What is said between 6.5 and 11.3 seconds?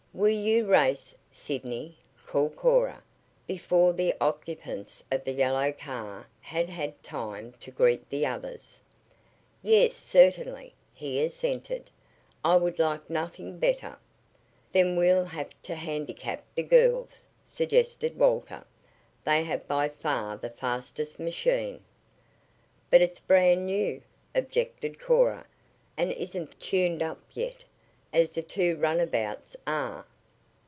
had time to greet the others. "Yes, certainly," he